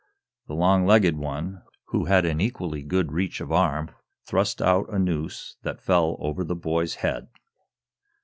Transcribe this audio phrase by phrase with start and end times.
[0.47, 3.91] The long legged one, who had an equally good reach of arm,
[4.25, 7.27] thrust out a noose that fell over the boy's head.